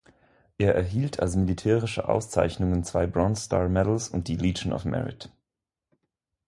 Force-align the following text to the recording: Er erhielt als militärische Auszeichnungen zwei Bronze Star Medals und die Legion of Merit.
Er 0.57 0.73
erhielt 0.73 1.19
als 1.19 1.35
militärische 1.35 2.09
Auszeichnungen 2.09 2.83
zwei 2.83 3.05
Bronze 3.05 3.43
Star 3.43 3.69
Medals 3.69 4.09
und 4.09 4.29
die 4.29 4.35
Legion 4.35 4.73
of 4.73 4.83
Merit. 4.83 5.29